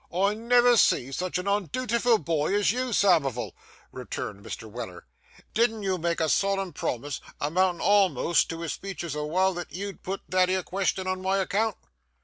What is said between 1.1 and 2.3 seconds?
such a undootiful